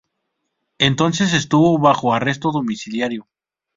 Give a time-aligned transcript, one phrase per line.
[0.79, 3.27] Entonces estuvo bajo arresto domiciliario